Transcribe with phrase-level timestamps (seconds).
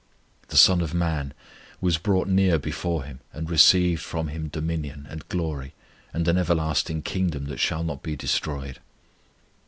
[0.47, 1.31] The Son of Man
[1.79, 5.75] was brought near before Him, and received from Him dominion, and glory,
[6.11, 8.79] and an everlasting kingdom that shall not be destroyed.